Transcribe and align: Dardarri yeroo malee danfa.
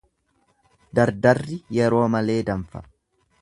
Dardarri 0.99 1.59
yeroo 1.81 2.01
malee 2.15 2.39
danfa. 2.49 2.83